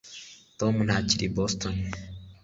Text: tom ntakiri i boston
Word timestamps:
tom 0.59 0.75
ntakiri 0.87 1.25
i 1.27 1.33
boston 1.35 1.75